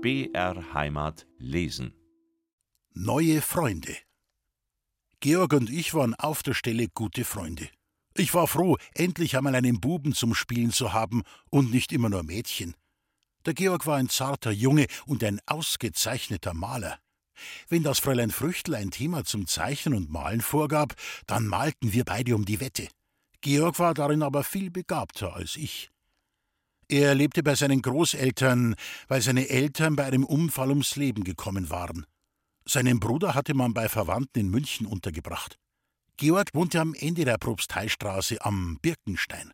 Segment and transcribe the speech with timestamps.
[0.00, 1.92] BR Heimat lesen.
[2.94, 3.96] Neue Freunde.
[5.18, 7.68] Georg und ich waren auf der Stelle gute Freunde.
[8.14, 12.22] Ich war froh, endlich einmal einen Buben zum Spielen zu haben und nicht immer nur
[12.22, 12.76] Mädchen.
[13.44, 17.00] Der Georg war ein zarter Junge und ein ausgezeichneter Maler.
[17.68, 20.94] Wenn das Fräulein Früchtel ein Thema zum Zeichnen und Malen vorgab,
[21.26, 22.86] dann malten wir beide um die Wette.
[23.40, 25.90] Georg war darin aber viel begabter als ich.
[26.90, 28.74] Er lebte bei seinen Großeltern,
[29.08, 32.06] weil seine Eltern bei einem Unfall ums Leben gekommen waren.
[32.64, 35.58] Seinen Bruder hatte man bei Verwandten in München untergebracht.
[36.16, 39.52] Georg wohnte am Ende der Propsteistraße am Birkenstein.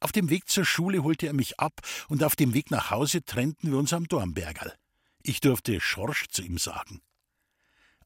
[0.00, 3.22] Auf dem Weg zur Schule holte er mich ab und auf dem Weg nach Hause
[3.22, 4.74] trennten wir uns am Dornbergerl.
[5.22, 7.00] Ich durfte Schorsch zu ihm sagen.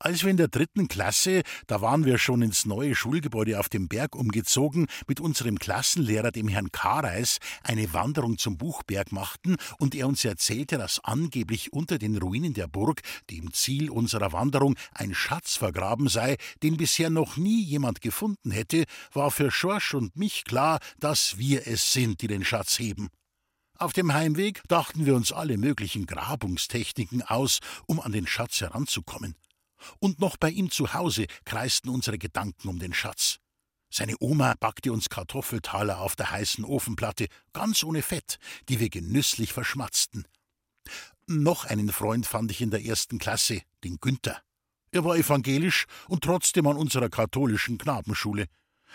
[0.02, 3.86] Als wir in der dritten Klasse, da waren wir schon ins neue Schulgebäude auf dem
[3.86, 10.08] Berg umgezogen, mit unserem Klassenlehrer, dem Herrn Kareis, eine Wanderung zum Buchberg machten und er
[10.08, 15.56] uns erzählte, dass angeblich unter den Ruinen der Burg, dem Ziel unserer Wanderung, ein Schatz
[15.56, 20.78] vergraben sei, den bisher noch nie jemand gefunden hätte, war für Schorsch und mich klar,
[20.98, 23.10] dass wir es sind, die den Schatz heben.
[23.76, 29.36] Auf dem Heimweg dachten wir uns alle möglichen Grabungstechniken aus, um an den Schatz heranzukommen.
[29.98, 33.38] Und noch bei ihm zu Hause kreisten unsere Gedanken um den Schatz.
[33.92, 39.52] Seine Oma backte uns Kartoffeltaler auf der heißen Ofenplatte, ganz ohne Fett, die wir genüsslich
[39.52, 40.26] verschmatzten.
[41.26, 44.40] Noch einen Freund fand ich in der ersten Klasse, den Günther.
[44.92, 48.46] Er war evangelisch und trotzdem an unserer katholischen Knabenschule.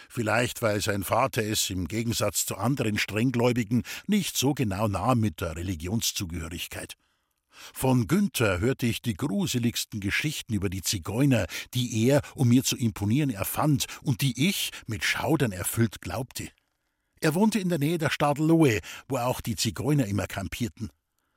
[0.09, 5.39] Vielleicht, weil sein Vater es im Gegensatz zu anderen Strenggläubigen nicht so genau nahm mit
[5.39, 6.95] der Religionszugehörigkeit.
[7.73, 12.77] Von Günther hörte ich die gruseligsten Geschichten über die Zigeuner, die er, um mir zu
[12.77, 16.49] imponieren, erfand und die ich, mit Schaudern erfüllt, glaubte.
[17.21, 20.89] Er wohnte in der Nähe der Stadt Lohe, wo auch die Zigeuner immer kampierten.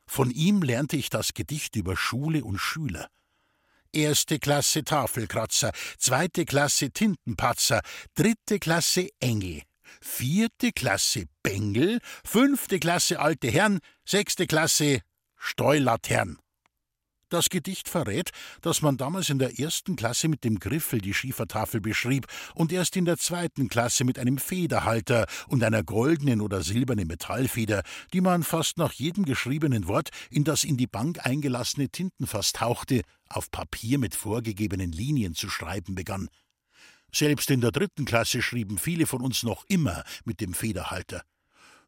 [0.07, 3.09] Von ihm lernte ich das Gedicht über Schule und Schüler.
[3.93, 7.81] Erste Klasse Tafelkratzer, zweite Klasse Tintenpatzer,
[8.15, 9.63] dritte Klasse Engel,
[10.01, 15.01] vierte Klasse Bengel, fünfte Klasse alte Herren, sechste Klasse
[15.39, 16.39] Steulatern.
[17.31, 18.31] Das Gedicht verrät,
[18.63, 22.97] dass man damals in der ersten Klasse mit dem Griffel die Schiefertafel beschrieb und erst
[22.97, 27.83] in der zweiten Klasse mit einem Federhalter und einer goldenen oder silbernen Metallfeder,
[28.15, 33.03] die man fast nach jedem geschriebenen Wort in das in die Bank eingelassene Tintenfass tauchte,
[33.29, 36.29] auf Papier mit vorgegebenen Linien zu schreiben begann.
[37.13, 41.23] Selbst in der dritten Klasse schrieben viele von uns noch immer mit dem Federhalter.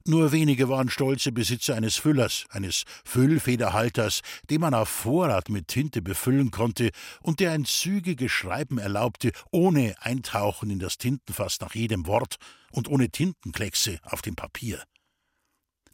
[0.06, 6.00] Nur wenige waren stolze Besitzer eines Füllers, eines Füllfederhalters, den man auf Vorrat mit Tinte
[6.00, 6.90] befüllen konnte
[7.20, 12.36] und der ein zügiges Schreiben erlaubte, ohne Eintauchen in das Tintenfass nach jedem Wort
[12.72, 14.82] und ohne Tintenkleckse auf dem Papier.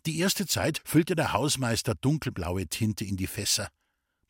[0.06, 3.68] Die erste Zeit füllte der Hausmeister dunkelblaue Tinte in die Fässer.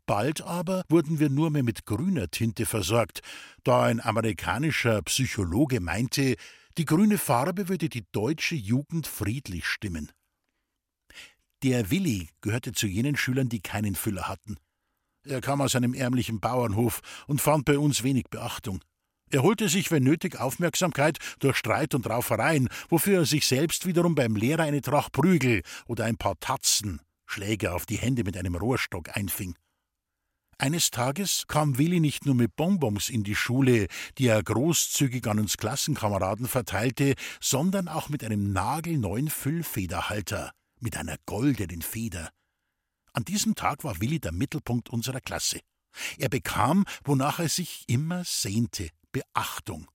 [0.07, 3.21] Bald aber wurden wir nur mehr mit grüner Tinte versorgt,
[3.65, 6.37] da ein amerikanischer Psychologe meinte,
[6.79, 10.13] die grüne Farbe würde die deutsche Jugend friedlich stimmen.
[11.63, 14.57] Der Willi gehörte zu jenen Schülern, die keinen Füller hatten.
[15.25, 18.85] Er kam aus einem ärmlichen Bauernhof und fand bei uns wenig Beachtung.
[19.31, 24.15] Er holte sich, wenn nötig, Aufmerksamkeit durch Streit und Raufereien, wofür er sich selbst wiederum
[24.15, 28.55] beim Lehrer eine Tracht Prügel oder ein paar Tatzen, Schläge auf die Hände mit einem
[28.55, 29.57] Rohrstock einfing.
[30.59, 35.39] Eines Tages kam Willi nicht nur mit Bonbons in die Schule, die er großzügig an
[35.39, 42.31] uns Klassenkameraden verteilte, sondern auch mit einem nagelneuen Füllfederhalter, mit einer goldenen Feder.
[43.12, 45.61] An diesem Tag war Willi der Mittelpunkt unserer Klasse.
[46.16, 49.91] Er bekam, wonach er sich immer sehnte, Beachtung.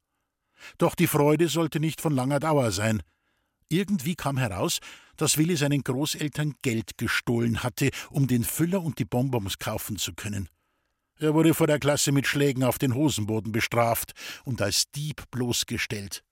[0.78, 3.02] Doch die Freude sollte nicht von langer Dauer sein.
[3.72, 4.80] Irgendwie kam heraus,
[5.16, 10.14] dass Willi seinen Großeltern Geld gestohlen hatte, um den Füller und die Bonbons kaufen zu
[10.14, 10.50] können.
[11.20, 16.24] Er wurde vor der Klasse mit Schlägen auf den Hosenboden bestraft und als Dieb bloßgestellt.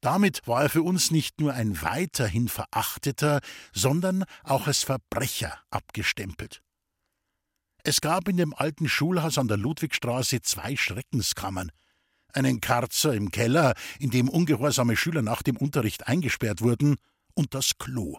[0.00, 3.40] Damit war er für uns nicht nur ein weiterhin verachteter,
[3.72, 6.60] sondern auch als Verbrecher abgestempelt.
[7.84, 11.70] Es gab in dem alten Schulhaus an der Ludwigstraße zwei Schreckenskammern,
[12.32, 16.96] einen Karzer im Keller, in dem ungehorsame Schüler nach dem Unterricht eingesperrt wurden,
[17.34, 18.18] und das Klo.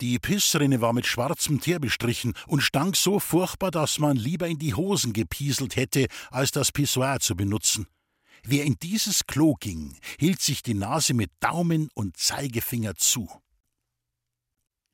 [0.00, 4.58] Die Pissrinne war mit schwarzem Teer bestrichen und stank so furchtbar, dass man lieber in
[4.58, 7.86] die Hosen gepieselt hätte, als das Pissoir zu benutzen.
[8.44, 13.28] Wer in dieses Klo ging, hielt sich die Nase mit Daumen und Zeigefinger zu.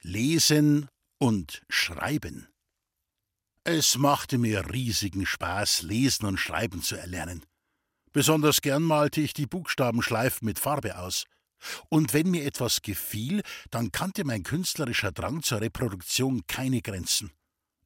[0.01, 0.89] Lesen
[1.19, 2.49] und Schreiben.
[3.63, 7.45] Es machte mir riesigen Spaß, lesen und schreiben zu erlernen.
[8.15, 11.25] Besonders gern malte ich die Buchstabenschleifen mit Farbe aus.
[11.89, 17.33] Und wenn mir etwas gefiel, dann kannte mein künstlerischer Drang zur Reproduktion keine Grenzen.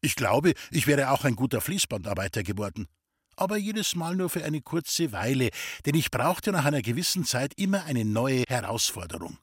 [0.02, 2.88] Ich glaube, ich wäre auch ein guter Fließbandarbeiter geworden.
[3.36, 5.48] Aber jedes Mal nur für eine kurze Weile,
[5.86, 9.38] denn ich brauchte nach einer gewissen Zeit immer eine neue Herausforderung.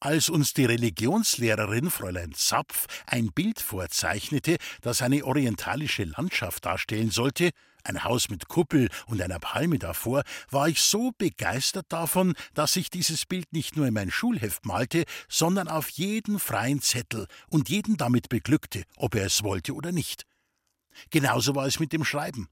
[0.00, 7.50] Als uns die Religionslehrerin Fräulein Zapf ein Bild vorzeichnete, das eine orientalische Landschaft darstellen sollte,
[7.84, 12.90] ein Haus mit Kuppel und einer Palme davor, war ich so begeistert davon, dass ich
[12.90, 17.96] dieses Bild nicht nur in mein Schulheft malte, sondern auf jeden freien Zettel und jeden
[17.96, 20.24] damit beglückte, ob er es wollte oder nicht.
[21.10, 22.48] Genauso war es mit dem Schreiben.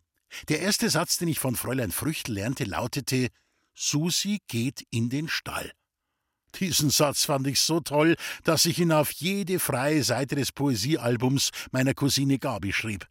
[0.49, 3.29] Der erste Satz, den ich von Fräulein Früchtel lernte, lautete
[3.75, 5.73] Susi geht in den Stall.
[6.59, 11.51] Diesen Satz fand ich so toll, dass ich ihn auf jede freie Seite des Poesiealbums
[11.71, 13.07] meiner Cousine Gabi schrieb.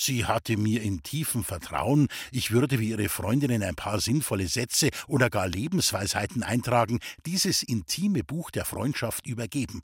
[0.00, 4.90] Sie hatte mir in tiefem Vertrauen, ich würde wie ihre Freundinnen ein paar sinnvolle Sätze
[5.08, 9.82] oder gar Lebensweisheiten eintragen, dieses intime Buch der Freundschaft übergeben.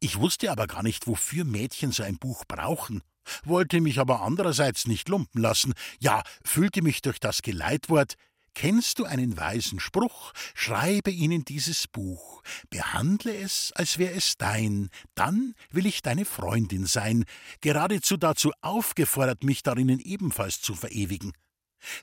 [0.00, 3.00] Ich wusste aber gar nicht, wofür Mädchen so ein Buch brauchen,
[3.42, 8.16] wollte mich aber andererseits nicht lumpen lassen, ja, fühlte mich durch das Geleitwort
[8.54, 10.32] Kennst du einen weisen Spruch?
[10.54, 16.24] Schreibe ihn in dieses Buch, behandle es, als wär es dein, dann will ich deine
[16.24, 17.24] Freundin sein,
[17.60, 21.32] geradezu dazu aufgefordert, mich darinnen ebenfalls zu verewigen.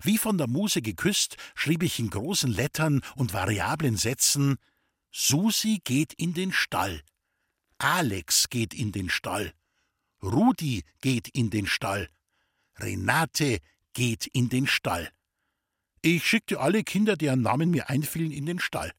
[0.01, 4.57] Wie von der Muse geküsst, schrieb ich in großen Lettern und variablen Sätzen
[5.11, 7.01] Susi geht in den Stall,
[7.77, 9.53] Alex geht in den Stall,
[10.21, 12.09] Rudi geht in den Stall,
[12.77, 13.59] Renate
[13.93, 15.09] geht in den Stall.
[16.01, 18.91] Ich schickte alle Kinder, deren Namen mir einfielen, in den Stall.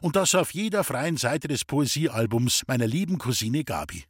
[0.00, 4.04] Und das auf jeder freien Seite des Poesiealbums meiner lieben Cousine Gabi.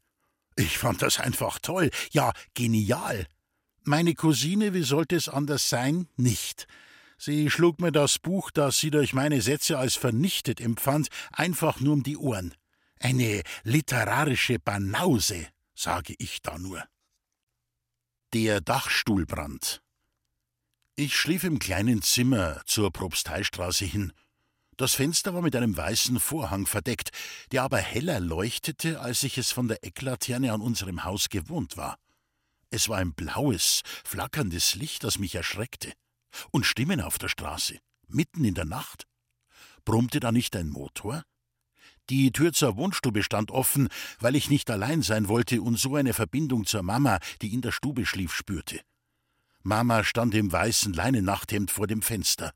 [0.56, 3.26] Ich fand das einfach toll, ja, genial.
[3.84, 6.66] Meine Cousine, wie sollte es anders sein, nicht.
[7.18, 11.94] Sie schlug mir das Buch, das sie durch meine Sätze als vernichtet empfand, einfach nur
[11.94, 12.54] um die Ohren.
[13.00, 16.84] Eine literarische Banause, sage ich da nur.
[18.32, 19.81] Der Dachstuhlbrand.
[20.94, 24.12] Ich schlief im kleinen Zimmer zur Propsteistraße hin.
[24.76, 27.12] Das Fenster war mit einem weißen Vorhang verdeckt,
[27.50, 31.98] der aber heller leuchtete, als ich es von der Ecklaterne an unserem Haus gewohnt war.
[32.68, 35.94] Es war ein blaues, flackerndes Licht, das mich erschreckte.
[36.50, 37.78] Und Stimmen auf der Straße,
[38.08, 39.06] mitten in der Nacht.
[39.86, 41.24] Brummte da nicht ein Motor?
[42.10, 43.88] Die Tür zur Wohnstube stand offen,
[44.20, 47.72] weil ich nicht allein sein wollte und so eine Verbindung zur Mama, die in der
[47.72, 48.82] Stube schlief, spürte.
[49.62, 52.52] Mama stand im weißen Leinennachthemd vor dem Fenster.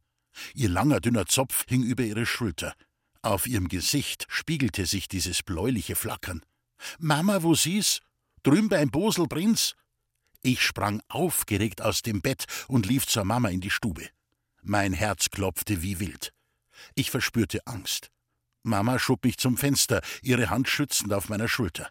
[0.55, 2.75] Ihr langer, dünner Zopf hing über ihre Schulter.
[3.23, 6.43] Auf ihrem Gesicht spiegelte sich dieses bläuliche Flackern.
[6.99, 8.01] Mama, wo sie's?
[8.43, 9.75] Drüben beim Bosel Prinz?
[10.43, 14.09] Ich sprang aufgeregt aus dem Bett und lief zur Mama in die Stube.
[14.63, 16.33] Mein Herz klopfte wie wild.
[16.95, 18.11] Ich verspürte Angst.
[18.63, 21.89] Mama schob mich zum Fenster, ihre Hand schützend auf meiner Schulter.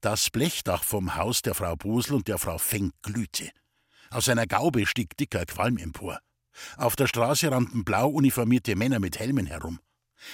[0.00, 3.50] Das Blechdach vom Haus der Frau Bosel und der Frau Fenk glühte.
[4.14, 6.20] Aus einer Gaube stieg dicker Qualm empor.
[6.76, 9.80] Auf der Straße rannten blau uniformierte Männer mit Helmen herum.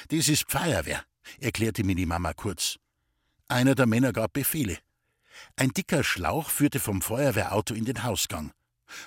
[0.09, 1.03] Das ist Feuerwehr,
[1.39, 2.77] erklärte mir die Mama kurz.
[3.49, 4.77] Einer der Männer gab Befehle.
[5.57, 8.53] Ein dicker Schlauch führte vom Feuerwehrauto in den Hausgang.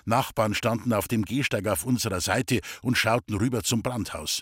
[0.06, 4.42] Nachbarn standen auf dem Gehsteig auf unserer Seite und schauten rüber zum Brandhaus.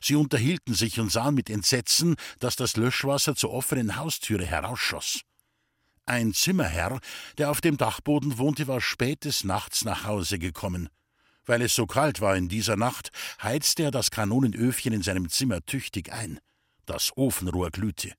[0.00, 5.22] Sie unterhielten sich und sahen mit Entsetzen, dass das Löschwasser zur offenen Haustüre herausschoss.
[6.04, 6.98] Ein Zimmerherr,
[7.38, 10.88] der auf dem Dachboden wohnte, war spät des Nachts nach Hause gekommen.
[11.44, 13.10] Weil es so kalt war in dieser Nacht,
[13.42, 16.40] heizte er das Kanonenöfchen in seinem Zimmer tüchtig ein.
[16.86, 18.12] Das Ofenrohr glühte.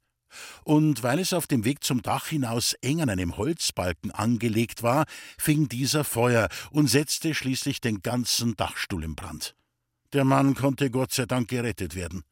[0.63, 5.05] Und weil es auf dem Weg zum Dach hinaus eng an einem Holzbalken angelegt war,
[5.37, 9.55] fing dieser Feuer und setzte schließlich den ganzen Dachstuhl in Brand.
[10.13, 12.23] Der Mann konnte Gott sei Dank gerettet werden.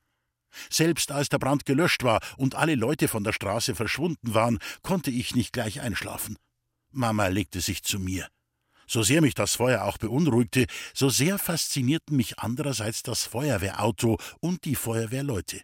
[0.70, 5.12] Selbst als der Brand gelöscht war und alle Leute von der Straße verschwunden waren, konnte
[5.12, 6.38] ich nicht gleich einschlafen.
[6.92, 8.28] Mama legte sich zu mir.
[8.88, 14.66] So sehr mich das Feuer auch beunruhigte, so sehr faszinierten mich andererseits das Feuerwehrauto und
[14.66, 15.62] die Feuerwehrleute.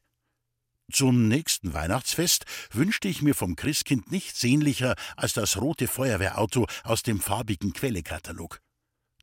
[0.89, 7.03] Zum nächsten Weihnachtsfest wünschte ich mir vom Christkind nichts sehnlicher als das rote Feuerwehrauto aus
[7.03, 8.61] dem farbigen Quellekatalog.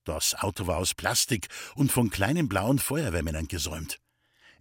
[0.05, 3.99] Das Auto war aus Plastik und von kleinen blauen Feuerwehrmännern gesäumt.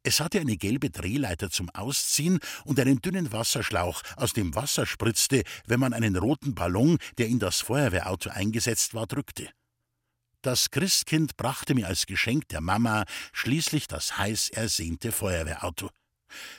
[0.04, 5.44] Es hatte eine gelbe Drehleiter zum Ausziehen und einen dünnen Wasserschlauch, aus dem Wasser spritzte,
[5.66, 9.50] wenn man einen roten Ballon, der in das Feuerwehrauto eingesetzt war, drückte.
[10.42, 15.90] Das Christkind brachte mir als Geschenk der Mama schließlich das heiß ersehnte Feuerwehrauto.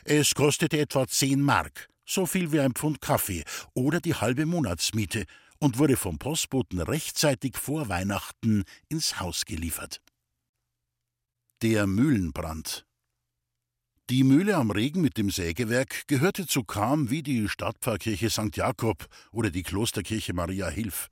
[0.05, 5.27] Es kostete etwa zehn Mark, so viel wie ein Pfund Kaffee oder die halbe Monatsmiete,
[5.59, 10.01] und wurde vom Postboten rechtzeitig vor Weihnachten ins Haus geliefert.
[11.63, 12.87] Der Mühlenbrand
[14.11, 18.54] Die Mühle am Regen mit dem Sägewerk gehörte zu Cham wie die Stadtpfarrkirche St.
[18.54, 21.08] Jakob oder die Klosterkirche Maria Hilf.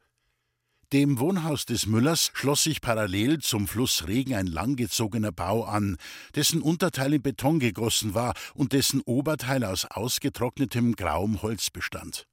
[0.92, 5.96] Dem Wohnhaus des Müllers schloss sich parallel zum Fluss Regen ein langgezogener Bau an,
[6.34, 12.26] dessen Unterteil in Beton gegossen war und dessen Oberteil aus ausgetrocknetem grauem Holz bestand.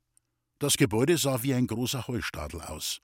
[0.59, 2.99] Das Gebäude sah wie ein großer Heustadel aus.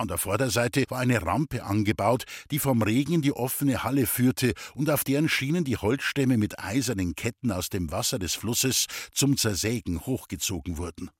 [0.00, 4.54] An der Vorderseite war eine Rampe angebaut, die vom Regen in die offene Halle führte
[4.74, 9.36] und auf deren Schienen die Holzstämme mit eisernen Ketten aus dem Wasser des Flusses zum
[9.36, 11.10] Zersägen hochgezogen wurden.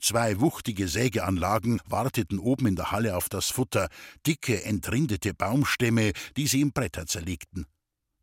[0.00, 3.90] Zwei wuchtige Sägeanlagen warteten oben in der Halle auf das Futter,
[4.26, 7.66] dicke, entrindete Baumstämme, die sie in Bretter zerlegten.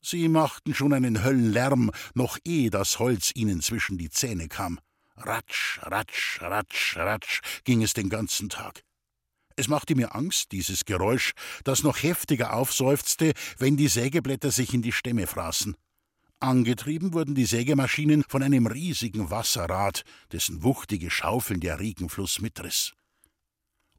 [0.01, 4.79] Sie machten schon einen Höllenlärm, noch ehe das Holz ihnen zwischen die Zähne kam.
[5.17, 8.86] Ratsch, ratsch, ratsch, ratsch ging es den ganzen Tag.
[9.59, 11.33] Es machte mir Angst, dieses Geräusch,
[11.63, 15.75] das noch heftiger aufseufzte, wenn die Sägeblätter sich in die Stämme fraßen.
[16.39, 22.93] Angetrieben wurden die Sägemaschinen von einem riesigen Wasserrad, dessen wuchtige Schaufeln der Regenfluss mitriss.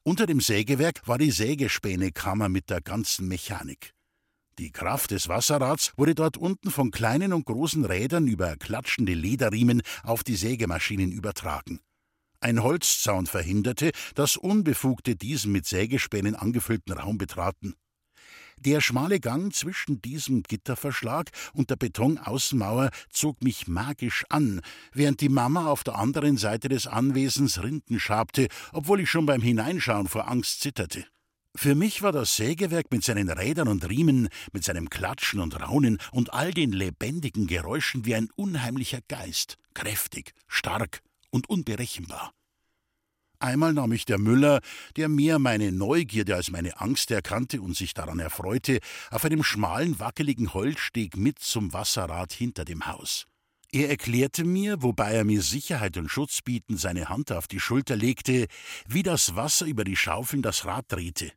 [0.05, 3.95] Unter dem Sägewerk war die Sägespänekammer mit der ganzen Mechanik.
[4.61, 9.83] Die Kraft des Wasserrads wurde dort unten von kleinen und großen Rädern über klatschende Lederriemen
[10.05, 11.81] auf die Sägemaschinen übertragen.
[12.41, 17.75] Ein Holzzaun verhinderte, dass Unbefugte diesen mit Sägespänen angefüllten Raum betraten.
[18.61, 24.61] Der schmale Gang zwischen diesem Gitterverschlag und der Betonaußenmauer zog mich magisch an,
[24.93, 29.43] während die Mama auf der anderen Seite des Anwesens Rinden schabte, obwohl ich schon beim
[29.43, 31.05] Hineinschauen vor Angst zitterte.
[31.57, 35.99] Für mich war das Sägewerk mit seinen Rädern und Riemen, mit seinem Klatschen und Raunen
[36.13, 42.33] und all den lebendigen Geräuschen wie ein unheimlicher Geist, kräftig, stark und unberechenbar.
[43.41, 44.61] Einmal nahm mich der Müller,
[44.97, 48.81] der mehr meine Neugierde als meine Angst erkannte und sich daran erfreute,
[49.11, 53.27] auf einem schmalen, wackeligen Holzsteg mit zum Wasserrad hinter dem Haus.
[53.71, 57.97] Er erklärte mir, wobei er mir Sicherheit und Schutz bietend seine Hand auf die Schulter
[57.97, 58.47] legte,
[58.89, 61.31] wie das Wasser über die Schaufeln das Rad drehte,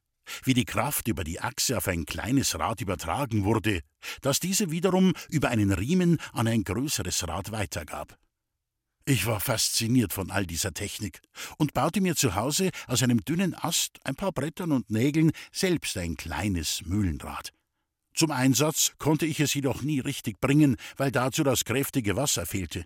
[0.43, 3.81] wie die Kraft über die Achse auf ein kleines Rad übertragen wurde,
[4.21, 8.17] das diese wiederum über einen Riemen an ein größeres Rad weitergab.
[9.05, 11.22] Ich war fasziniert von all dieser Technik
[11.58, 15.98] und baute mir zu Hause aus einem dünnen Ast, ein paar Brettern und Nägeln selbst
[15.98, 17.51] ein kleines Mühlenrad.
[18.13, 22.86] Zum Einsatz konnte ich es jedoch nie richtig bringen, weil dazu das kräftige Wasser fehlte.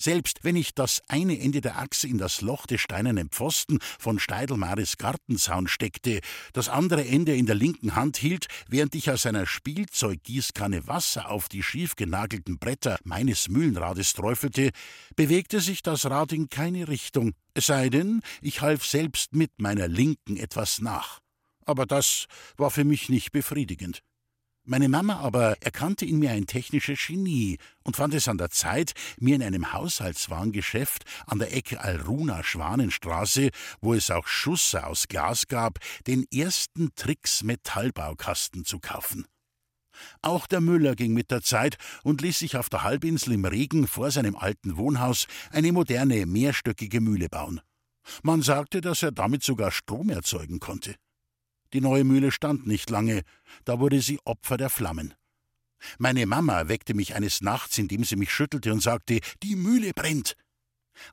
[0.00, 4.18] Selbst wenn ich das eine Ende der Achse in das Loch des steinernen Pfosten von
[4.18, 6.20] Steidelmares Gartenzaun steckte,
[6.54, 11.50] das andere Ende in der linken Hand hielt, während ich aus einer Spielzeuggießkanne Wasser auf
[11.50, 14.70] die schief genagelten Bretter meines Mühlenrades träufelte,
[15.16, 19.86] bewegte sich das Rad in keine Richtung, es sei denn, ich half selbst mit meiner
[19.86, 21.20] linken etwas nach.
[21.66, 22.24] Aber das
[22.56, 24.00] war für mich nicht befriedigend.
[24.70, 28.92] Meine Mama aber erkannte in mir ein technisches Genie und fand es an der Zeit,
[29.18, 33.50] mir in einem Haushaltswarengeschäft an der Ecke Alruna-Schwanenstraße,
[33.80, 39.26] wo es auch Schusser aus Glas gab, den ersten Tricks Metallbaukasten zu kaufen.
[40.22, 43.88] Auch der Müller ging mit der Zeit und ließ sich auf der Halbinsel im Regen
[43.88, 47.60] vor seinem alten Wohnhaus eine moderne, mehrstöckige Mühle bauen.
[48.22, 50.94] Man sagte, dass er damit sogar Strom erzeugen konnte.
[51.72, 53.22] Die neue Mühle stand nicht lange,
[53.64, 55.14] da wurde sie Opfer der Flammen.
[55.98, 60.36] Meine Mama weckte mich eines Nachts, indem sie mich schüttelte und sagte, die Mühle brennt.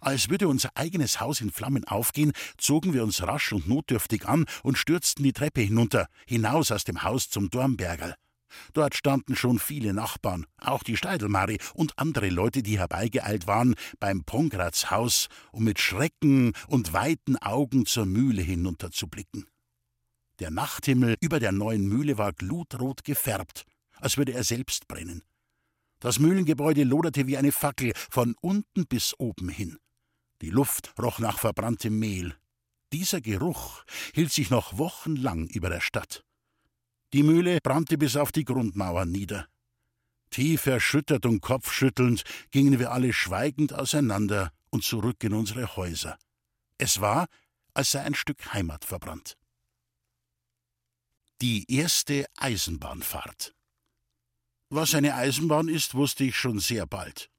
[0.01, 4.45] Als würde unser eigenes Haus in Flammen aufgehen, zogen wir uns rasch und notdürftig an
[4.63, 8.15] und stürzten die Treppe hinunter, hinaus aus dem Haus zum Dornbergerl.
[8.73, 14.23] Dort standen schon viele Nachbarn, auch die Steidelmari und andere Leute, die herbeigeeilt waren beim
[14.23, 19.47] Pongratz Haus, um mit Schrecken und weiten Augen zur Mühle hinunterzublicken.
[20.39, 23.65] Der Nachthimmel über der neuen Mühle war glutrot gefärbt,
[23.95, 25.23] als würde er selbst brennen.
[25.99, 29.77] Das Mühlengebäude loderte wie eine Fackel von unten bis oben hin.
[30.41, 32.35] Die Luft roch nach verbranntem Mehl.
[32.93, 36.23] Dieser Geruch hielt sich noch wochenlang über der Stadt.
[37.13, 39.47] Die Mühle brannte bis auf die Grundmauern nieder.
[40.29, 46.17] Tief erschüttert und kopfschüttelnd gingen wir alle schweigend auseinander und zurück in unsere Häuser.
[46.77, 47.27] Es war,
[47.73, 49.37] als sei ein Stück Heimat verbrannt.
[51.39, 53.53] Die erste Eisenbahnfahrt.
[54.71, 57.29] Was eine Eisenbahn ist, wusste ich schon sehr bald.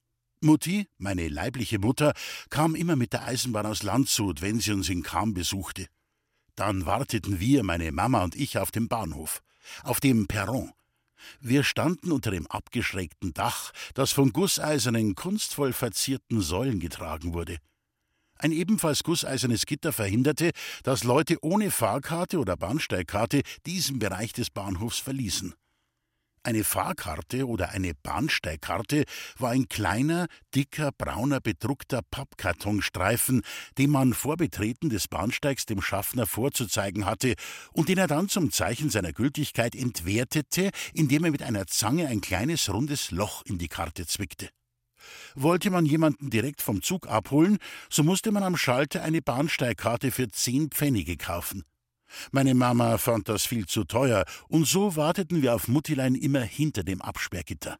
[0.40, 2.12] Mutti, meine leibliche Mutter,
[2.48, 5.88] kam immer mit der Eisenbahn aus Landshut, wenn sie uns in Cham besuchte.
[6.54, 9.42] Dann warteten wir, meine Mama und ich, auf dem Bahnhof,
[9.82, 10.72] auf dem Perron.
[11.40, 17.58] Wir standen unter dem abgeschrägten Dach, das von gusseisernen, kunstvoll verzierten Säulen getragen wurde.
[18.38, 20.52] Ein ebenfalls gusseisernes Gitter verhinderte,
[20.84, 25.54] dass Leute ohne Fahrkarte oder Bahnsteigkarte diesen Bereich des Bahnhofs verließen.
[26.44, 29.04] Eine Fahrkarte oder eine Bahnsteigkarte
[29.38, 33.42] war ein kleiner, dicker, brauner, bedruckter Pappkartonstreifen,
[33.76, 37.34] den man vor Betreten des Bahnsteigs dem Schaffner vorzuzeigen hatte
[37.72, 42.20] und den er dann zum Zeichen seiner Gültigkeit entwertete, indem er mit einer Zange ein
[42.20, 44.48] kleines rundes Loch in die Karte zwickte.
[45.34, 47.58] Wollte man jemanden direkt vom Zug abholen,
[47.90, 51.64] so musste man am Schalter eine Bahnsteigkarte für zehn Pfennige kaufen.
[52.30, 56.82] Meine Mama fand das viel zu teuer, und so warteten wir auf Muttilein immer hinter
[56.82, 57.78] dem Absperrgitter.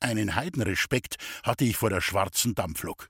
[0.00, 3.08] Einen Heidenrespekt hatte ich vor der schwarzen Dampflok.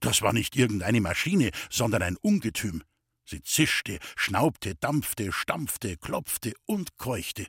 [0.00, 2.82] Das war nicht irgendeine Maschine, sondern ein Ungetüm.
[3.24, 7.46] Sie zischte, schnaubte, dampfte, stampfte, klopfte und keuchte.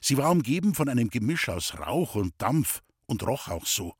[0.00, 3.94] Sie war umgeben von einem Gemisch aus Rauch und Dampf und roch auch so.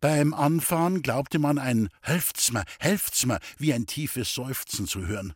[0.00, 5.34] Beim Anfahren glaubte man ein Helft's mir, helft's mir wie ein tiefes Seufzen zu hören.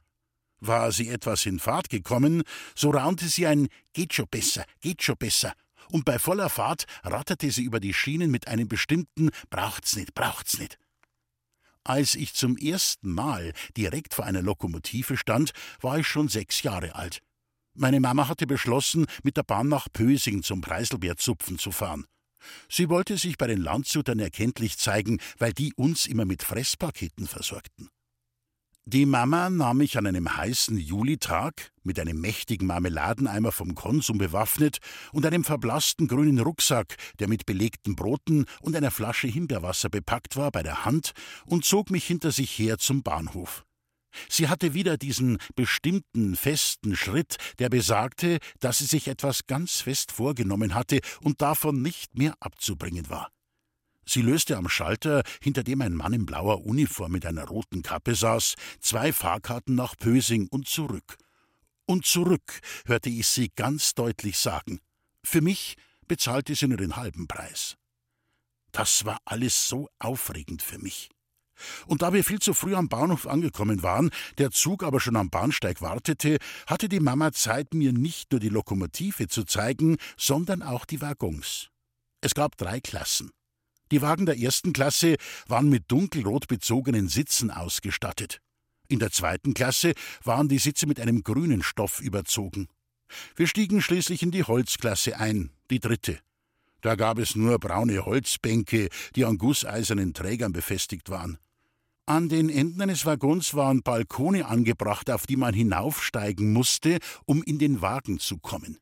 [0.61, 2.43] War sie etwas in Fahrt gekommen,
[2.75, 5.53] so raunte sie ein Geht schon besser, geht schon besser,
[5.91, 10.59] und bei voller Fahrt ratterte sie über die Schienen mit einem bestimmten Braucht's nicht, braucht's
[10.59, 10.79] nicht.
[11.85, 16.97] Als ich zum ersten Mal direkt vor einer Lokomotive stand, war ich schon sechs Jahre
[16.97, 17.23] alt.
[17.75, 22.07] Meine Mama hatte beschlossen, mit der Bahn nach Pösing zum Preiselbeerzupfen zu fahren.
[22.69, 27.89] Sie wollte sich bei den Landshutern erkenntlich zeigen, weil die uns immer mit Fresspaketen versorgten.
[28.89, 34.79] Die Mama nahm mich an einem heißen Julitag, mit einem mächtigen Marmeladeneimer vom Konsum bewaffnet
[35.11, 40.53] und einem verblassten grünen Rucksack, der mit belegten Broten und einer Flasche Himbeerwasser bepackt war,
[40.53, 41.15] bei der Hand
[41.47, 43.65] und zog mich hinter sich her zum Bahnhof.
[44.29, 50.13] Sie hatte wieder diesen bestimmten festen Schritt, der besagte, dass sie sich etwas ganz fest
[50.13, 53.31] vorgenommen hatte und davon nicht mehr abzubringen war.
[54.09, 58.15] Sie löste am Schalter, hinter dem ein Mann in blauer Uniform mit einer roten Kappe
[58.15, 61.17] saß, zwei Fahrkarten nach Pösing und zurück.
[61.87, 64.81] Und zurück, hörte ich sie ganz deutlich sagen.
[65.25, 67.77] Für mich bezahlte sie nur den halben Preis.
[68.71, 71.09] Das war alles so aufregend für mich.
[71.87, 75.31] Und da wir viel zu früh am Bahnhof angekommen waren, der Zug aber schon am
[75.31, 80.85] Bahnsteig wartete, hatte die Mama Zeit, mir nicht nur die Lokomotive zu zeigen, sondern auch
[80.85, 81.69] die Waggons.
[82.21, 83.31] Es gab drei Klassen.
[83.93, 85.17] Die Wagen der ersten Klasse
[85.47, 88.41] waren mit dunkelrot bezogenen Sitzen ausgestattet.
[88.89, 89.93] In der zweiten Klasse
[90.25, 92.69] waren die Sitze mit einem grünen Stoff überzogen.
[93.37, 96.19] Wir stiegen schließlich in die Holzklasse ein, die dritte.
[96.81, 101.39] Da gab es nur braune Holzbänke, die an gusseisernen Trägern befestigt waren.
[102.09, 107.59] An den Enden eines Waggons waren Balkone angebracht, auf die man hinaufsteigen musste, um in
[107.59, 108.79] den Wagen zu kommen.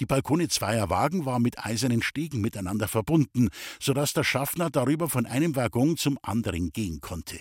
[0.00, 3.50] Die Balkone zweier Wagen waren mit eisernen Stegen miteinander verbunden,
[3.80, 7.38] so dass der Schaffner darüber von einem Waggon zum anderen gehen konnte.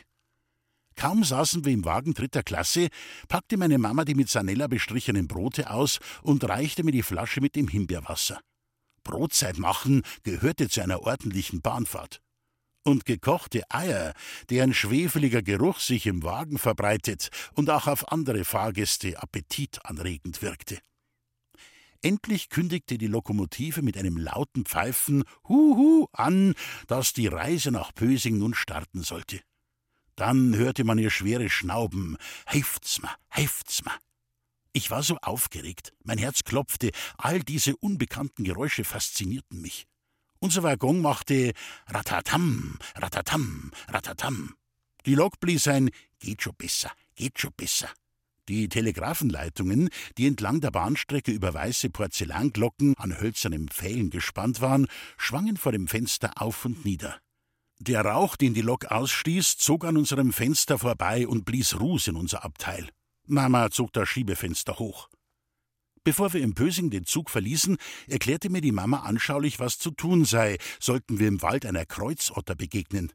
[0.98, 2.90] Kaum saßen wir im Wagen dritter Klasse,
[3.30, 7.56] packte meine Mama die mit Sanella bestrichenen Brote aus und reichte mir die Flasche mit
[7.56, 8.42] dem Himbeerwasser.
[9.04, 12.23] Brotzeit machen gehörte zu einer ordentlichen Bahnfahrt.
[12.86, 14.14] Und gekochte Eier,
[14.50, 20.80] deren schwefeliger Geruch sich im Wagen verbreitet und auch auf andere Fahrgäste appetitanregend wirkte.
[22.02, 26.54] Endlich kündigte die Lokomotive mit einem lauten Pfeifen Huhu an,
[26.88, 29.40] dass die Reise nach Pösing nun starten sollte.
[30.18, 32.18] Dann hörte man ihr schweres Schnauben.
[32.52, 33.98] Heift's ma, heift's ma.
[34.74, 39.88] Ich war so aufgeregt, mein Herz klopfte, all diese unbekannten Geräusche faszinierten mich.
[40.44, 41.54] Unser Waggon machte
[41.88, 44.54] Ratatam, Ratatam, Ratatam.
[45.06, 47.88] Die Lok blies ein Geht schon besser, geht schon besser.
[48.50, 55.56] Die Telegrafenleitungen, die entlang der Bahnstrecke über weiße Porzellanglocken an hölzernen Pfählen gespannt waren, schwangen
[55.56, 57.22] vor dem Fenster auf und nieder.
[57.80, 62.18] Der Rauch, den die Lok ausstieß, zog an unserem Fenster vorbei und blies Ruß in
[62.18, 62.90] unser Abteil.
[63.28, 65.08] Mama zog das Schiebefenster hoch.
[66.04, 70.26] Bevor wir im Pösing den Zug verließen, erklärte mir die Mama anschaulich, was zu tun
[70.26, 73.14] sei, sollten wir im Wald einer Kreuzotter begegnen.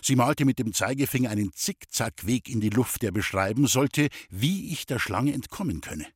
[0.00, 4.86] Sie malte mit dem Zeigefinger einen Zickzackweg in die Luft, der beschreiben sollte, wie ich
[4.86, 6.06] der Schlange entkommen könne.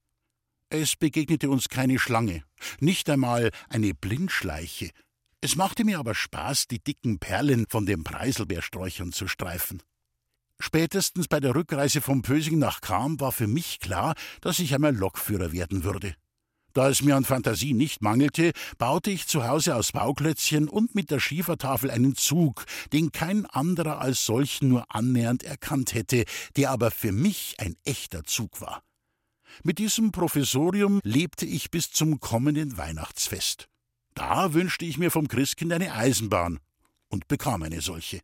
[0.69, 2.45] Es begegnete uns keine Schlange,
[2.81, 4.91] nicht einmal eine Blindschleiche.
[5.41, 9.83] Es machte mir aber Spaß, die dicken Perlen von den Preiselbeersträuchern zu streifen.
[10.59, 14.95] Spätestens bei der Rückreise vom Pösing nach Cham war für mich klar, dass ich einmal
[14.95, 16.15] Lokführer werden würde.
[16.73, 21.11] Da es mir an Fantasie nicht mangelte, baute ich zu Hause aus Bauklötzchen und mit
[21.11, 26.25] der Schiefertafel einen Zug, den kein anderer als solchen nur annähernd erkannt hätte,
[26.57, 28.83] der aber für mich ein echter Zug war.
[29.63, 33.69] Mit diesem Professorium lebte ich bis zum kommenden Weihnachtsfest.
[34.13, 36.61] Da wünschte ich mir vom Christkind eine Eisenbahn
[37.09, 38.21] und bekam eine solche.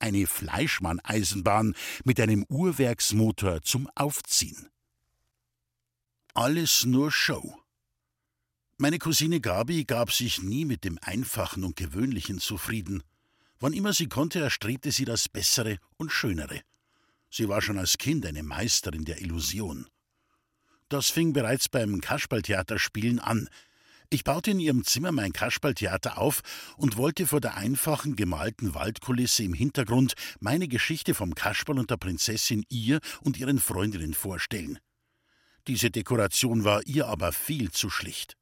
[0.00, 4.68] Eine Fleischmann-Eisenbahn mit einem Uhrwerksmotor zum Aufziehen.
[6.34, 7.56] Alles nur Show.
[8.78, 13.02] Meine Cousine Gabi gab sich nie mit dem Einfachen und Gewöhnlichen zufrieden.
[13.58, 16.62] Wann immer sie konnte, erstrebte sie das Bessere und Schönere.
[17.30, 19.86] Sie war schon als Kind eine Meisterin der Illusion.
[20.88, 23.48] Das fing bereits beim Kasperltheaterspielen an.
[24.12, 26.40] Ich baute in ihrem Zimmer mein Kasperltheater auf
[26.76, 31.96] und wollte vor der einfachen gemalten Waldkulisse im Hintergrund meine Geschichte vom Kasperl und der
[31.96, 34.80] Prinzessin ihr und ihren Freundinnen vorstellen.
[35.68, 38.36] Diese Dekoration war ihr aber viel zu schlicht.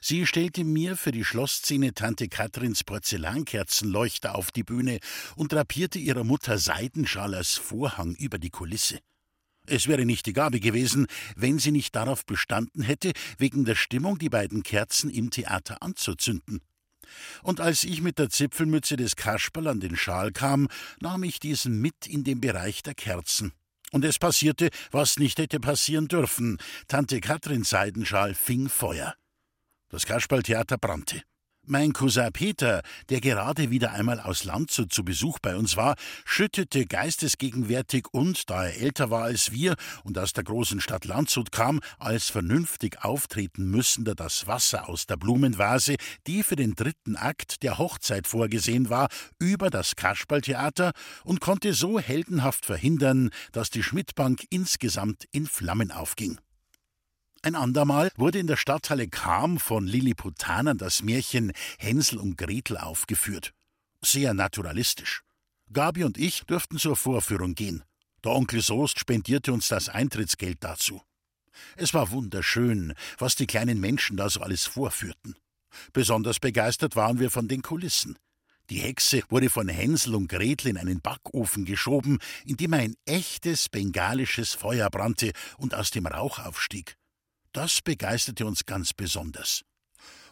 [0.00, 4.98] Sie stellte mir für die Schlussszene Tante Katrins Porzellankerzenleuchter auf die Bühne
[5.36, 8.98] und drapierte ihrer Mutter Seidenschal als Vorhang über die Kulisse.
[9.66, 14.18] Es wäre nicht die Gabe gewesen, wenn sie nicht darauf bestanden hätte, wegen der Stimmung
[14.18, 16.60] die beiden Kerzen im Theater anzuzünden.
[17.42, 20.68] Und als ich mit der Zipfelmütze des Kasperl an den Schal kam,
[21.00, 23.52] nahm ich diesen mit in den Bereich der Kerzen.
[23.92, 26.58] Und es passierte, was nicht hätte passieren dürfen.
[26.88, 29.14] Tante Katrins Seidenschal fing Feuer.
[29.88, 31.22] Das Kasperltheater brannte.
[31.66, 35.94] Mein Cousin Peter, der gerade wieder einmal aus Landshut zu Besuch bei uns war,
[36.26, 41.52] schüttete geistesgegenwärtig und, da er älter war als wir und aus der großen Stadt Landshut
[41.52, 45.96] kam, als vernünftig auftreten müssender das Wasser aus der Blumenvase,
[46.26, 50.92] die für den dritten Akt der Hochzeit vorgesehen war, über das Kasperltheater
[51.24, 56.38] und konnte so heldenhaft verhindern, dass die Schmidtbank insgesamt in Flammen aufging.
[57.44, 63.52] Ein andermal wurde in der Stadthalle Kam von Lilliputanern das Märchen Hänsel und Gretel aufgeführt.
[64.00, 65.20] Sehr naturalistisch.
[65.70, 67.84] Gabi und ich durften zur Vorführung gehen.
[68.24, 71.02] Der Onkel Soest spendierte uns das Eintrittsgeld dazu.
[71.76, 75.36] Es war wunderschön, was die kleinen Menschen da so alles vorführten.
[75.92, 78.16] Besonders begeistert waren wir von den Kulissen.
[78.70, 83.68] Die Hexe wurde von Hänsel und Gretel in einen Backofen geschoben, in dem ein echtes
[83.68, 86.96] bengalisches Feuer brannte und aus dem Rauch aufstieg.
[87.54, 89.62] Das begeisterte uns ganz besonders.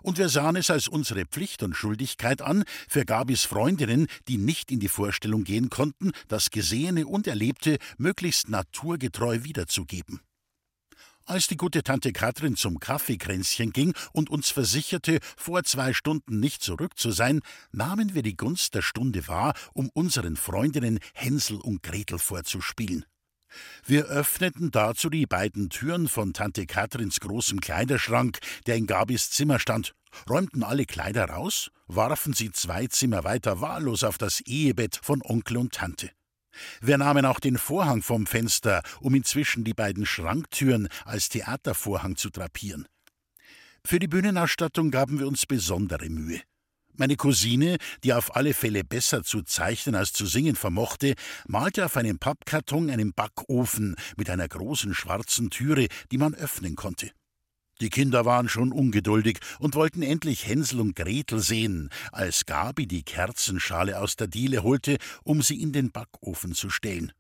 [0.03, 4.73] Und wir sahen es als unsere Pflicht und Schuldigkeit an, für Gabis Freundinnen, die nicht
[4.73, 10.21] in die Vorstellung gehen konnten, das Gesehene und Erlebte möglichst naturgetreu wiederzugeben.
[11.25, 16.65] Als die gute Tante Katrin zum Kaffeekränzchen ging und uns versicherte, vor zwei Stunden nicht
[16.65, 21.85] zurück zu sein, nahmen wir die Gunst der Stunde wahr, um unseren Freundinnen Hänsel und
[21.85, 23.05] Gretel vorzuspielen.
[23.85, 29.59] Wir öffneten dazu die beiden Türen von Tante Katrins großem Kleiderschrank, der in Gabis Zimmer
[29.59, 29.95] stand,
[30.29, 35.57] räumten alle Kleider raus, warfen sie zwei Zimmer weiter wahllos auf das Ehebett von Onkel
[35.57, 36.11] und Tante.
[36.81, 42.31] Wir nahmen auch den Vorhang vom Fenster, um inzwischen die beiden Schranktüren als Theatervorhang zu
[42.31, 42.87] drapieren.
[43.85, 46.41] Für die Bühnenausstattung gaben wir uns besondere Mühe.
[47.03, 51.15] Meine Cousine, die auf alle Fälle besser zu zeichnen als zu singen vermochte,
[51.49, 57.11] malte auf einem Pappkarton einen Backofen mit einer großen schwarzen Türe, die man öffnen konnte.
[57.81, 63.03] Die Kinder waren schon ungeduldig und wollten endlich Hänsel und Gretel sehen, als Gabi die
[63.03, 67.11] Kerzenschale aus der Diele holte, um sie in den Backofen zu stellen.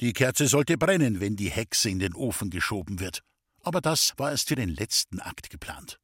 [0.00, 3.22] Die Kerze sollte brennen, wenn die Hexe in den Ofen geschoben wird.
[3.62, 6.00] Aber das war erst für den letzten Akt geplant.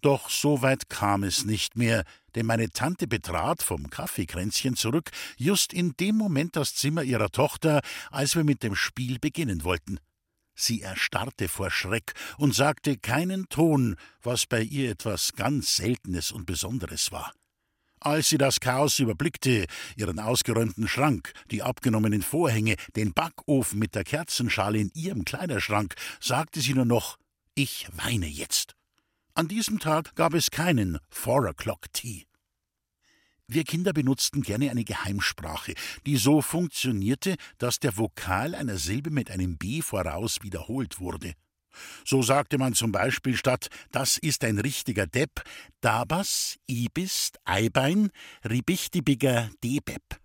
[0.00, 2.04] Doch so weit kam es nicht mehr,
[2.34, 7.80] denn meine Tante betrat vom Kaffeekränzchen zurück just in dem Moment das Zimmer ihrer Tochter,
[8.10, 9.98] als wir mit dem Spiel beginnen wollten.
[10.54, 16.44] Sie erstarrte vor Schreck und sagte keinen Ton, was bei ihr etwas ganz Seltenes und
[16.44, 17.32] Besonderes war.
[18.02, 24.04] Als sie das Chaos überblickte, ihren ausgeräumten Schrank, die abgenommenen Vorhänge, den Backofen mit der
[24.04, 27.18] Kerzenschale in ihrem Kleiderschrank, sagte sie nur noch
[27.54, 28.74] Ich weine jetzt.
[29.34, 32.26] An diesem Tag gab es keinen Four O'Clock Tea.
[33.46, 35.74] Wir Kinder benutzten gerne eine Geheimsprache,
[36.06, 41.34] die so funktionierte, dass der Vokal einer Silbe mit einem B voraus wiederholt wurde.
[42.04, 45.42] So sagte man zum Beispiel statt Das ist ein richtiger Depp,
[45.80, 48.10] Dabas, Ibist, Eibein,
[48.48, 50.20] Ribichtibiger, Debeb.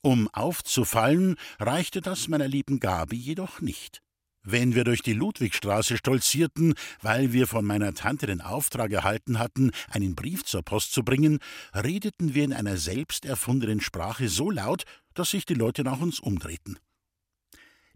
[0.00, 4.01] Um aufzufallen, reichte das meiner lieben Gabi jedoch nicht.
[4.44, 9.70] Wenn wir durch die Ludwigstraße stolzierten, weil wir von meiner Tante den Auftrag erhalten hatten,
[9.88, 11.38] einen Brief zur Post zu bringen,
[11.74, 16.18] redeten wir in einer selbst erfundenen Sprache so laut, dass sich die Leute nach uns
[16.18, 16.78] umdrehten.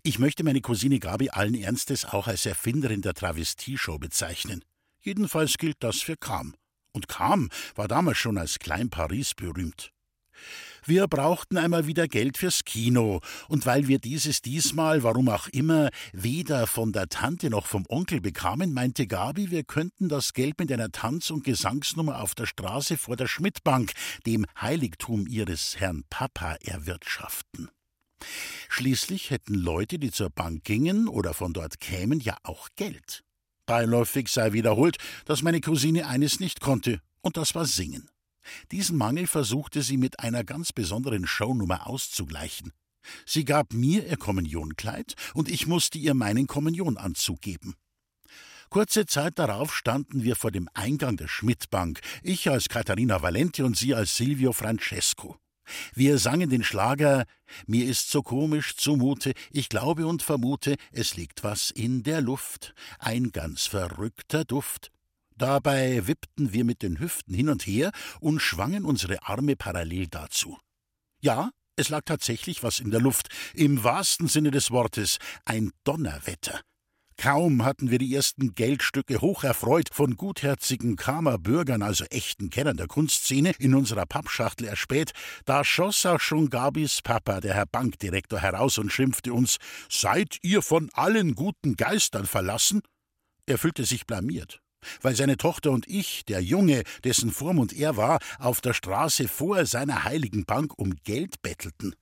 [0.05, 4.65] Ich möchte meine Cousine Gabi allen Ernstes auch als Erfinderin der Travestieshow bezeichnen.
[5.01, 6.55] Jedenfalls gilt das für Kam.
[6.93, 9.93] Und Kam war damals schon als Klein Paris berühmt.
[10.85, 15.90] Wir brauchten einmal wieder Geld fürs Kino, und weil wir dieses diesmal, warum auch immer,
[16.12, 20.70] weder von der Tante noch vom Onkel bekamen, meinte Gabi, wir könnten das Geld mit
[20.70, 23.92] einer Tanz- und Gesangsnummer auf der Straße vor der Schmidtbank,
[24.27, 27.68] dem Heiligtum ihres Herrn Papa, erwirtschaften.
[28.68, 33.22] Schließlich hätten Leute, die zur Bank gingen oder von dort kämen, ja auch Geld.
[33.66, 38.09] Beiläufig sei wiederholt, dass meine Cousine eines nicht konnte, und das war singen.
[38.73, 42.73] Diesen Mangel versuchte sie mit einer ganz besonderen Shownummer auszugleichen.
[43.25, 47.75] Sie gab mir ihr Kommunionkleid und ich musste ihr meinen Kommunionanzug geben.
[48.69, 53.77] Kurze Zeit darauf standen wir vor dem Eingang der Schmidtbank, ich als Katharina Valenti und
[53.77, 55.37] sie als Silvio Francesco.
[55.95, 57.25] Wir sangen den Schlager
[57.67, 62.75] Mir ist so komisch zumute, ich glaube und vermute, es liegt was in der Luft,
[62.99, 64.91] ein ganz verrückter Duft.
[65.37, 70.59] Dabei wippten wir mit den Hüften hin und her und schwangen unsere Arme parallel dazu.
[71.20, 76.61] Ja, es lag tatsächlich was in der Luft, im wahrsten Sinne des Wortes, ein Donnerwetter.
[77.18, 83.53] Kaum hatten wir die ersten Geldstücke hocherfreut von gutherzigen Kammerbürgern, also echten Kennern der Kunstszene,
[83.59, 85.12] in unserer Pappschachtel erspäht,
[85.46, 89.57] da schoss auch schon Gabis Papa, der Herr Bankdirektor, heraus und schimpfte uns:
[89.90, 92.83] Seid ihr von allen guten Geistern verlassen?
[93.46, 94.61] Er fühlte sich blamiert,
[95.03, 99.67] weil seine Tochter und ich, der Junge, dessen Vormund er war, auf der Straße vor
[99.67, 101.95] seiner heiligen Bank um Geld bettelten.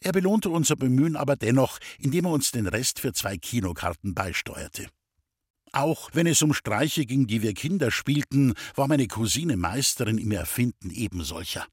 [0.00, 4.88] Er belohnte unser Bemühen aber dennoch, indem er uns den Rest für zwei Kinokarten beisteuerte.
[5.72, 10.32] Auch wenn es um Streiche ging, die wir Kinder spielten, war meine Cousine Meisterin im
[10.32, 11.66] Erfinden ebensolcher.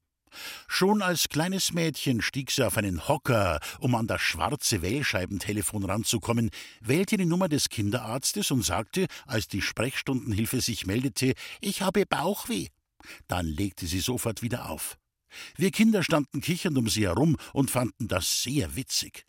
[0.66, 6.50] Schon als kleines Mädchen stieg sie auf einen Hocker, um an das schwarze Wählscheibentelefon ranzukommen,
[6.80, 12.68] wählte die Nummer des Kinderarztes und sagte, als die Sprechstundenhilfe sich meldete, ich habe Bauchweh.
[13.26, 14.96] Dann legte sie sofort wieder auf.
[15.56, 19.24] Wir Kinder standen kichernd um sie herum und fanden das sehr witzig.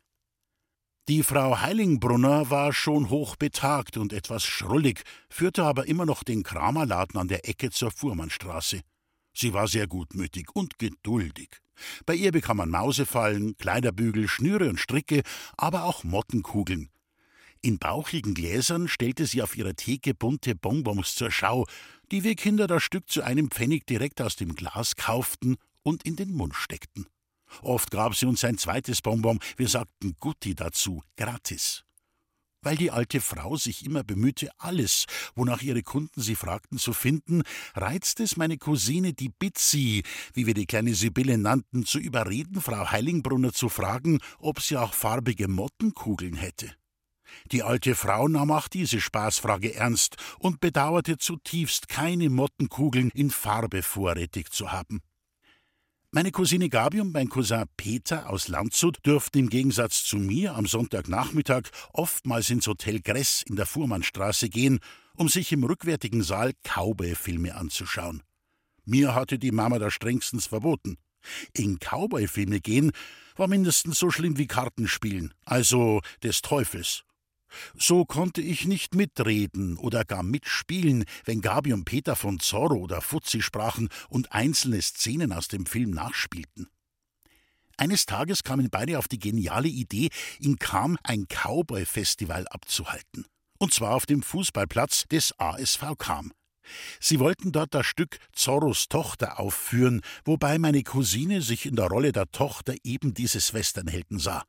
[1.10, 7.20] Die Frau Heilingbrunner war schon hochbetagt und etwas schrullig, führte aber immer noch den Kramerladen
[7.20, 8.82] an der Ecke zur Fuhrmannstraße.
[9.40, 11.62] Sie war sehr gutmütig und geduldig.
[12.06, 15.22] Bei ihr bekam man Mausefallen, Kleiderbügel, Schnüre und Stricke,
[15.56, 16.90] aber auch Mottenkugeln.
[17.62, 21.66] In bauchigen Gläsern stellte sie auf ihrer Theke bunte Bonbons zur Schau,
[22.12, 26.18] die wir Kinder das Stück zu einem Pfennig direkt aus dem Glas kauften und in
[26.18, 27.06] den Mund steckten.
[27.62, 31.86] Oft gab sie uns ein zweites Bonbon, wir sagten Gutti dazu, gratis.
[32.62, 37.44] Weil die alte Frau sich immer bemühte, alles, wonach ihre Kunden sie fragten, zu finden,
[37.74, 42.92] reizte es meine Cousine, die Bitzi, wie wir die kleine Sibylle nannten, zu überreden, Frau
[42.92, 46.76] Heilingbrunner zu fragen, ob sie auch farbige Mottenkugeln hätte.
[47.52, 53.84] Die alte Frau nahm auch diese Spaßfrage ernst und bedauerte zutiefst, keine Mottenkugeln in Farbe
[53.84, 55.02] vorrätig zu haben.
[56.12, 60.66] Meine Cousine Gabi und mein Cousin Peter aus Landshut dürften im Gegensatz zu mir am
[60.66, 64.80] Sonntagnachmittag oftmals ins Hotel Gress in der Fuhrmannstraße gehen,
[65.18, 68.24] um sich im rückwärtigen Saal Cowboy-Filme anzuschauen.
[68.86, 70.98] Mir hatte die Mama das strengstens verboten.
[71.54, 72.92] In Cowboy-Filme gehen
[73.36, 77.04] war mindestens so schlimm wie Kartenspielen, also des Teufels.
[77.78, 83.02] So konnte ich nicht mitreden oder gar mitspielen, wenn Gabi und Peter von Zorro oder
[83.02, 86.68] Fuzzi sprachen und einzelne Szenen aus dem Film nachspielten.
[87.78, 90.10] Eines Tages kamen beide auf die geniale Idee,
[90.40, 93.26] in Kam ein Cowboy-Festival abzuhalten.
[93.58, 96.34] Und zwar auf dem Fußballplatz des ASV Kam.
[97.00, 102.12] Sie wollten dort das Stück Zorros Tochter aufführen, wobei meine Cousine sich in der Rolle
[102.12, 104.44] der Tochter eben dieses Westernhelden sah.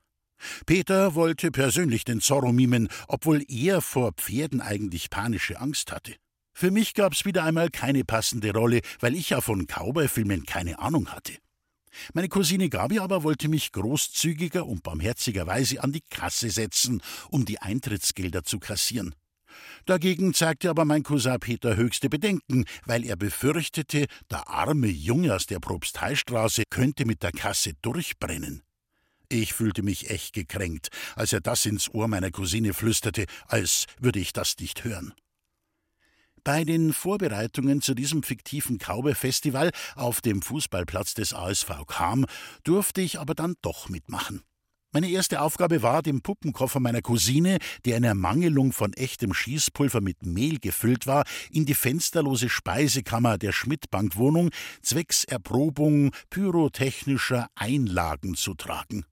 [0.67, 6.15] Peter wollte persönlich den Zorro mimen, obwohl er vor Pferden eigentlich panische Angst hatte.
[6.53, 11.09] Für mich gab's wieder einmal keine passende Rolle, weil ich ja von Cowboy-Filmen keine Ahnung
[11.09, 11.35] hatte.
[12.13, 17.61] Meine Cousine Gabi aber wollte mich großzügiger und barmherzigerweise an die Kasse setzen, um die
[17.61, 19.15] Eintrittsgelder zu kassieren.
[19.87, 25.47] Dagegen zeigte aber mein Cousin Peter höchste Bedenken, weil er befürchtete, der arme Junge aus
[25.47, 28.63] der Propsteistraße könnte mit der Kasse durchbrennen.
[29.33, 34.19] Ich fühlte mich echt gekränkt, als er das ins Ohr meiner Cousine flüsterte, als würde
[34.19, 35.15] ich das nicht hören.
[36.43, 42.27] Bei den Vorbereitungen zu diesem fiktiven Kaube-Festival auf dem Fußballplatz des ASV Kam
[42.65, 44.43] durfte ich aber dann doch mitmachen.
[44.93, 50.27] Meine erste Aufgabe war, dem Puppenkoffer meiner Cousine, der in Ermangelung von echtem Schießpulver mit
[50.27, 54.51] Mehl gefüllt war, in die fensterlose Speisekammer der Schmidtbankwohnung
[54.83, 59.05] zwecks Erprobung pyrotechnischer Einlagen zu tragen.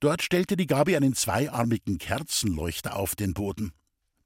[0.00, 3.72] Dort stellte die Gabi einen zweiarmigen Kerzenleuchter auf den Boden.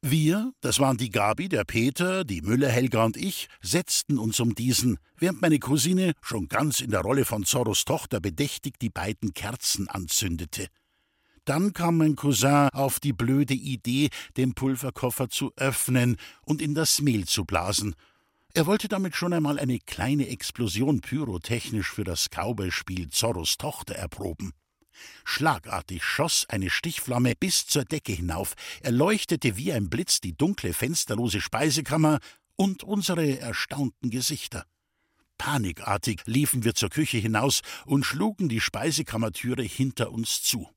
[0.07, 4.55] Wir, das waren die Gabi, der Peter, die Müller, Helga und ich, setzten uns um
[4.55, 9.33] diesen, während meine Cousine, schon ganz in der Rolle von Zorros Tochter, bedächtig die beiden
[9.33, 10.69] Kerzen anzündete.
[11.47, 17.01] Dann kam mein Cousin auf die blöde Idee, den Pulverkoffer zu öffnen und in das
[17.01, 17.95] Mehl zu blasen.
[18.53, 24.53] Er wollte damit schon einmal eine kleine Explosion pyrotechnisch für das Cowboyspiel Zorros Tochter erproben.
[25.25, 31.41] Schlagartig schoss eine Stichflamme bis zur Decke hinauf, erleuchtete wie ein Blitz die dunkle, fensterlose
[31.41, 32.21] Speisekammer
[32.57, 34.67] und unsere erstaunten Gesichter.
[35.39, 40.69] Panikartig liefen wir zur Küche hinaus und schlugen die Speisekammertüre hinter uns zu.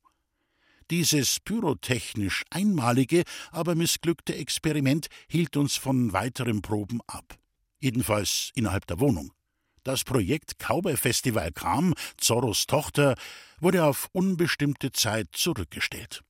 [0.90, 7.38] Dieses pyrotechnisch einmalige, aber missglückte Experiment hielt uns von weiteren Proben ab.
[7.78, 9.32] Jedenfalls innerhalb der Wohnung.
[9.88, 13.14] Das Projekt Cowboy Festival kam, Zorros Tochter,
[13.58, 16.22] wurde auf unbestimmte Zeit zurückgestellt.